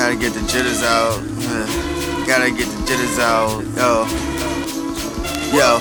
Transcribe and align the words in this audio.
Gotta 0.00 0.16
get 0.16 0.32
the 0.32 0.40
jitters 0.48 0.82
out. 0.82 1.20
Uh, 1.20 2.24
Gotta 2.26 2.50
get 2.50 2.64
the 2.64 2.86
jitters 2.86 3.18
out. 3.18 3.60
Yo. 3.76 4.08
Yo. 5.52 5.78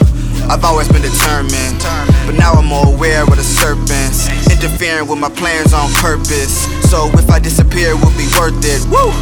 I've 0.52 0.66
always 0.66 0.90
been 0.90 1.02
determined, 1.02 1.80
but 2.26 2.36
now 2.36 2.52
I'm 2.52 2.66
more 2.66 2.86
aware 2.86 3.24
of 3.24 3.30
the 3.30 3.44
serpents 3.44 4.28
interfering 4.50 5.08
with 5.08 5.20
my 5.20 5.30
plans 5.30 5.74
on 5.74 5.90
purpose. 5.94 6.68
So 6.90 7.08
if 7.14 7.30
I 7.30 7.40
disappear, 7.40 7.92
it 7.92 8.02
will 8.02 8.12
be 8.18 8.28
worth 8.36 8.60
it. 8.66 8.84
Woo! 8.90 9.14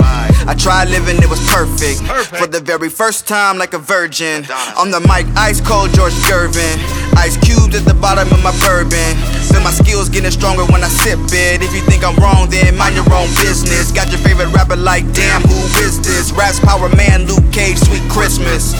I 0.47 0.55
tried 0.57 0.89
living, 0.89 1.21
it 1.21 1.29
was 1.29 1.43
perfect. 1.51 2.01
For 2.39 2.47
the 2.47 2.61
very 2.61 2.89
first 2.89 3.27
time, 3.27 3.57
like 3.57 3.73
a 3.73 3.79
virgin. 3.79 4.45
On 4.77 4.89
the 4.89 5.01
mic, 5.01 5.27
ice 5.35 5.59
cold 5.59 5.93
George 5.93 6.15
Gervin. 6.25 6.79
Ice 7.17 7.35
cubes 7.37 7.75
at 7.75 7.83
the 7.83 7.93
bottom 7.93 8.31
of 8.31 8.41
my 8.41 8.55
bourbon. 8.63 9.17
Feel 9.51 9.61
my 9.61 9.71
skills 9.71 10.07
getting 10.07 10.31
stronger 10.31 10.63
when 10.71 10.83
I 10.83 10.87
sip 10.87 11.19
it. 11.33 11.61
If 11.61 11.75
you 11.75 11.81
think 11.81 12.05
I'm 12.05 12.15
wrong, 12.17 12.47
then 12.49 12.77
mind 12.77 12.95
your 12.95 13.06
own 13.17 13.29
business. 13.41 13.91
Got 13.91 14.09
your 14.13 14.21
favorite 14.21 14.53
rapper 14.53 14.77
like, 14.77 15.03
damn, 15.13 15.41
who 15.41 15.57
is 15.81 15.99
this? 16.01 16.31
Raps 16.31 16.59
Power 16.59 16.89
Man, 16.95 17.25
Luke 17.25 17.51
Cage, 17.51 17.77
Sweet 17.77 18.05
Christmas. 18.09 18.77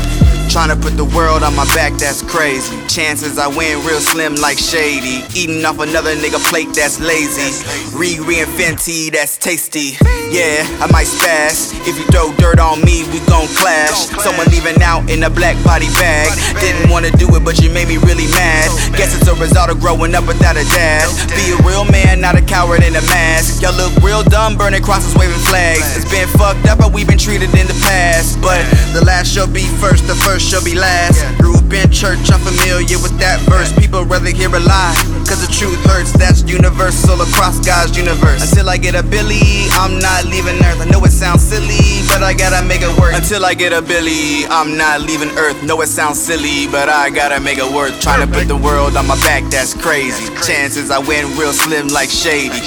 Trying 0.53 0.69
to 0.69 0.77
put 0.77 0.95
the 0.95 1.03
world 1.03 1.43
on 1.43 1.55
my 1.55 1.65
back, 1.75 1.93
that's 1.99 2.21
crazy. 2.21 2.71
Chances 2.87 3.37
I 3.37 3.47
win 3.47 3.83
real 3.85 3.99
slim 3.99 4.35
like 4.35 4.57
shady. 4.57 5.25
Eating 5.35 5.65
off 5.65 5.79
another 5.79 6.15
nigga 6.15 6.39
plate 6.49 6.69
that's 6.73 6.99
lazy. 6.99 7.51
Riri 7.97 8.45
and 8.45 8.51
Fenty, 8.55 9.11
that's 9.11 9.37
tasty. 9.37 9.97
Yeah, 10.31 10.63
I 10.79 10.87
might 10.91 11.07
spaz. 11.07 11.73
If 11.87 11.97
you 11.97 12.05
throw 12.13 12.31
dirt 12.37 12.59
on 12.59 12.79
me, 12.85 13.03
we 13.11 13.19
gon' 13.27 13.47
clash. 13.59 13.86
Someone 14.21 14.47
leaving 14.53 14.81
out 14.83 15.09
in 15.09 15.23
a 15.23 15.29
black 15.29 15.57
body 15.63 15.87
bag. 15.97 16.29
Didn't 16.59 16.89
wanna 16.89 17.11
do 17.11 17.27
it, 17.35 17.43
but 17.43 17.59
you 17.59 17.69
made 17.69 17.87
me 17.87 17.97
really 17.97 18.27
mad. 18.37 18.69
Guess 18.93 19.17
it's 19.17 19.27
a 19.27 19.35
result 19.35 19.69
of 19.69 19.79
growing 19.79 20.13
up 20.13 20.27
without 20.27 20.57
a 20.57 20.65
dad. 20.75 21.09
Be 21.33 21.53
a 21.53 21.57
real 21.65 21.85
man, 21.85 22.21
not 22.21 22.35
a 22.35 22.41
coward 22.41 22.83
in 22.83 22.95
a 22.95 23.01
mask. 23.09 23.61
Y'all 23.61 23.73
look 23.73 23.93
real 24.03 24.23
dumb, 24.23 24.57
burning 24.57 24.83
crosses, 24.83 25.15
waving 25.15 25.41
flags. 25.49 25.85
It's 25.97 26.09
been 26.09 26.27
fucked 26.37 26.67
up, 26.67 26.79
but 26.79 26.93
we've 26.93 27.07
been 27.07 27.17
treated 27.17 27.49
in 27.55 27.65
the 27.65 27.77
past. 27.81 28.39
But 28.41 28.61
the 28.93 29.03
last 29.05 29.33
shall 29.33 29.47
be 29.47 29.65
first, 29.81 30.05
the 30.07 30.15
first 30.15 30.47
shall 30.47 30.63
be 30.63 30.75
last. 30.75 31.17
Grew 31.37 31.55
up 31.57 31.71
in 31.73 31.89
church, 31.91 32.29
I'm 32.29 32.41
familiar 32.41 32.97
with 33.01 33.17
that 33.19 33.41
verse. 33.49 33.73
People 33.77 34.05
rather 34.05 34.29
hear 34.29 34.53
a 34.53 34.59
lie, 34.59 34.95
cause 35.25 35.41
the 35.41 35.51
truth 35.51 35.79
hurts. 35.85 36.11
That's 36.13 36.43
universal 36.43 37.21
across 37.21 37.59
God's 37.65 37.97
universe. 37.97 38.49
Until 38.49 38.69
I 38.69 38.77
get 38.77 38.95
a 38.95 39.03
Billy, 39.03 39.69
I'm 39.73 39.99
not 39.99 40.25
leaving 40.25 40.57
Earth. 40.65 40.81
I 40.81 40.85
know 40.85 41.03
it 41.05 41.11
sounds 41.11 41.43
silly, 41.43 42.03
but 42.07 42.21
I 42.23 42.33
gotta 42.33 42.65
make 42.65 42.81
it 42.81 42.93
work. 42.99 43.13
Until 43.13 43.45
I 43.45 43.53
get 43.53 43.73
a 43.73 43.81
Billy, 43.87 44.45
I'm 44.47 44.75
not 44.75 45.01
leaving 45.01 45.29
Earth. 45.37 45.63
No, 45.63 45.79
it 45.81 45.87
sounds 45.87 46.19
silly, 46.19 46.67
but 46.67 46.89
I 46.89 47.09
gotta 47.09 47.39
make 47.39 47.57
it 47.57 47.71
worth. 47.71 47.99
Trying 48.01 48.27
to 48.27 48.31
put 48.31 48.47
the 48.47 48.57
world 48.57 48.97
on 48.97 49.07
my 49.07 49.15
back, 49.23 49.43
that's 49.49 49.73
crazy. 49.73 50.27
Chances 50.43 50.91
I 50.91 50.99
win 50.99 51.25
real 51.37 51.53
slim 51.53 51.87
like 51.87 52.09
shady. 52.09 52.59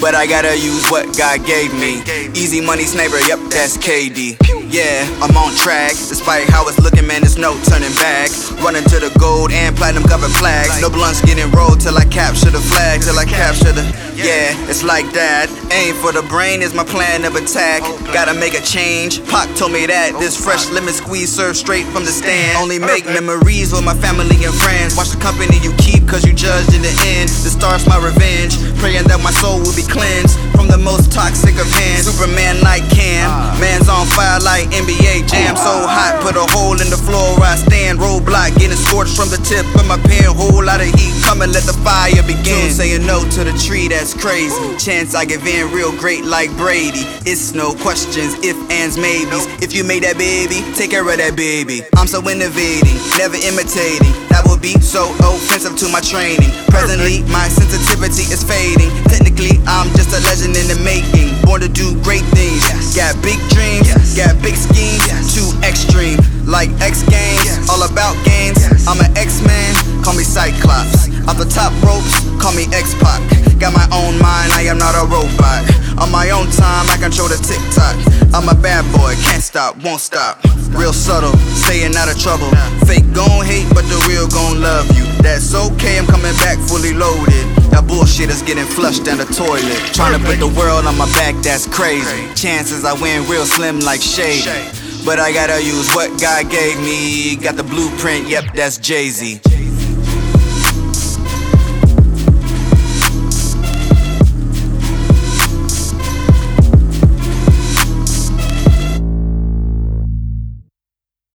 But 0.00 0.14
I 0.14 0.26
gotta 0.26 0.58
use 0.58 0.84
what 0.90 1.16
God 1.16 1.46
gave 1.46 1.72
me. 1.74 2.02
Easy 2.34 2.60
money 2.60 2.84
sniper, 2.84 3.18
yep, 3.22 3.38
that's 3.50 3.78
KD. 3.78 4.36
Yeah, 4.74 5.06
I'm 5.22 5.36
on 5.36 5.54
track. 5.54 5.92
Despite 5.94 6.50
how 6.50 6.66
it's 6.66 6.80
looking, 6.80 7.06
man, 7.06 7.22
there's 7.22 7.38
no 7.38 7.54
turning 7.62 7.94
back. 8.02 8.30
Running 8.58 8.82
to 8.90 8.98
the 8.98 9.14
gold 9.20 9.52
and 9.52 9.76
platinum 9.76 10.02
covered 10.02 10.34
flags. 10.34 10.82
No 10.82 10.90
blunts 10.90 11.22
getting 11.22 11.50
rolled 11.52 11.80
till 11.80 11.96
I 11.96 12.04
capture 12.04 12.50
the 12.50 12.58
flag, 12.58 13.02
till 13.02 13.16
I 13.16 13.24
capture 13.24 13.70
the. 13.70 13.86
Yeah, 14.14 14.54
it's 14.70 14.86
like 14.86 15.10
that. 15.12 15.50
Aim 15.74 15.98
for 15.98 16.14
the 16.14 16.22
brain 16.30 16.62
is 16.62 16.72
my 16.72 16.86
plan 16.86 17.24
of 17.26 17.34
attack. 17.34 17.82
Gotta 18.14 18.32
make 18.34 18.54
a 18.54 18.62
change. 18.62 19.18
Pac 19.26 19.50
told 19.58 19.72
me 19.74 19.86
that. 19.90 20.14
Oh, 20.14 20.20
this 20.20 20.38
fresh 20.38 20.70
lemon 20.70 20.94
squeeze 20.94 21.34
served 21.34 21.58
straight 21.58 21.86
from 21.90 22.06
the 22.06 22.14
stand. 22.14 22.54
Only 22.56 22.78
make 22.78 23.06
memories 23.06 23.74
with 23.74 23.82
my 23.82 23.94
family 23.98 24.38
and 24.46 24.54
friends. 24.54 24.94
Watch 24.94 25.10
the 25.10 25.18
company 25.18 25.58
you 25.58 25.74
keep, 25.82 26.06
cause 26.06 26.22
you 26.22 26.32
judged 26.32 26.72
in 26.78 26.82
the 26.86 26.94
end. 27.18 27.26
This 27.42 27.58
starts 27.58 27.86
my 27.90 27.98
revenge. 27.98 28.54
Praying 28.78 29.10
that 29.10 29.18
my 29.18 29.34
soul 29.34 29.58
will 29.58 29.74
be 29.74 29.82
cleansed 29.82 30.38
from 30.54 30.70
the 30.70 30.78
most 30.78 31.10
toxic 31.10 31.58
of 31.58 31.66
hands. 31.74 32.06
Superman 32.06 32.62
like 32.62 32.86
Cam. 32.94 33.26
Ah. 33.26 33.58
Man's 33.58 33.90
on 33.90 34.06
fire 34.14 34.38
like 34.38 34.70
NBA 34.70 35.26
Jam. 35.26 35.58
Ah. 35.58 35.64
So 35.64 35.72
hot, 35.90 36.13
put 36.24 36.40
a 36.40 36.46
hole 36.56 36.80
in 36.80 36.88
the 36.88 36.96
floor 36.96 37.36
where 37.36 37.52
I 37.52 37.56
stand. 37.60 38.00
Roadblock 38.00 38.56
getting 38.56 38.80
scorched 38.80 39.12
from 39.12 39.28
the 39.28 39.36
tip 39.44 39.68
of 39.76 39.84
my 39.84 40.00
pen. 40.08 40.32
Whole 40.32 40.64
lot 40.64 40.80
of 40.80 40.88
heat 40.96 41.12
coming, 41.20 41.52
let 41.52 41.68
the 41.68 41.76
fire 41.84 42.24
begin. 42.24 42.72
Saying 42.72 43.04
no 43.04 43.20
to 43.36 43.44
the 43.44 43.52
tree, 43.60 43.92
that's 43.92 44.16
crazy. 44.16 44.56
Chance 44.80 45.14
I 45.14 45.28
give 45.28 45.44
in 45.44 45.68
real 45.68 45.92
great 46.00 46.24
like 46.24 46.48
Brady. 46.56 47.04
It's 47.28 47.52
no 47.52 47.76
questions, 47.76 48.40
if, 48.40 48.56
ands, 48.72 48.96
maybes. 48.96 49.44
If 49.60 49.76
you 49.76 49.84
made 49.84 50.08
that 50.08 50.16
baby, 50.16 50.64
take 50.72 50.96
care 50.96 51.04
of 51.04 51.12
that 51.20 51.36
baby. 51.36 51.84
I'm 51.92 52.08
so 52.08 52.24
innovating, 52.24 52.96
never 53.20 53.36
imitating. 53.36 54.16
That 54.32 54.48
would 54.48 54.64
be 54.64 54.80
so 54.80 55.12
offensive 55.20 55.76
to 55.84 55.92
my 55.92 56.00
training. 56.00 56.48
Presently, 56.72 57.20
my 57.28 57.52
sensitivity 57.52 58.24
is 58.32 58.40
fading. 58.40 58.88
Technically, 59.12 59.60
I'm 59.68 59.92
just 59.92 60.16
a 60.16 60.20
legend 60.24 60.56
in 60.56 60.72
the 60.72 60.80
making. 60.80 61.36
Born 61.44 61.60
to 61.60 61.68
do 61.68 61.92
great 62.00 62.24
things. 62.32 62.64
Got 62.96 63.12
big 63.20 63.36
dreams, 63.52 63.92
got 64.16 64.40
big 64.40 64.56
schemes, 64.56 65.04
extreme. 65.74 66.22
Like 66.46 66.70
X 66.78 67.02
Games, 67.10 67.66
all 67.66 67.82
about 67.82 68.14
games. 68.22 68.62
I'm 68.86 69.00
an 69.02 69.10
X-Man, 69.18 69.74
call 70.06 70.14
me 70.14 70.22
Cyclops. 70.22 71.10
Off 71.26 71.34
the 71.34 71.48
top 71.50 71.74
ropes, 71.82 72.22
call 72.38 72.54
me 72.54 72.70
X-Pac. 72.70 73.18
Got 73.58 73.74
my 73.74 73.88
own 73.90 74.14
mind, 74.22 74.54
I 74.54 74.70
am 74.70 74.78
not 74.78 74.94
a 74.94 75.02
robot. 75.10 75.66
On 75.98 76.10
my 76.12 76.30
own 76.30 76.46
time, 76.54 76.86
I 76.94 76.96
control 77.00 77.26
the 77.26 77.40
TikTok. 77.42 77.96
I'm 78.30 78.46
a 78.46 78.54
bad 78.54 78.86
boy, 78.94 79.18
can't 79.26 79.42
stop, 79.42 79.74
won't 79.82 80.00
stop. 80.00 80.38
Real 80.70 80.92
subtle, 80.92 81.34
staying 81.58 81.96
out 81.96 82.12
of 82.12 82.18
trouble. 82.20 82.50
Fake 82.86 83.06
gon' 83.10 83.42
hate, 83.42 83.66
but 83.74 83.82
the 83.90 83.98
real 84.06 84.28
gon' 84.28 84.60
love 84.60 84.86
you. 84.94 85.02
That's 85.24 85.54
okay, 85.54 85.98
I'm 85.98 86.06
coming 86.06 86.34
back 86.44 86.58
fully 86.68 86.92
loaded. 86.92 87.46
That 87.72 87.88
bullshit 87.88 88.30
is 88.30 88.42
getting 88.42 88.68
flushed 88.68 89.06
down 89.06 89.18
the 89.18 89.26
toilet. 89.26 89.80
Trying 89.96 90.14
to 90.14 90.22
put 90.22 90.38
the 90.38 90.52
world 90.54 90.86
on 90.86 90.94
my 90.98 91.08
back, 91.18 91.34
that's 91.42 91.66
crazy. 91.66 92.28
Chances 92.34 92.84
I 92.84 92.92
win 93.00 93.26
real 93.26 93.46
slim 93.46 93.80
like 93.80 94.02
shady. 94.02 94.83
But 95.04 95.18
I 95.18 95.32
gotta 95.32 95.62
use 95.62 95.94
what 95.94 96.18
God 96.20 96.50
gave 96.50 96.78
me. 96.80 97.36
Got 97.36 97.56
the 97.56 97.62
blueprint, 97.62 98.26
yep, 98.26 98.44
that's 98.54 98.78
Jay 98.78 99.10
Z. 99.10 99.53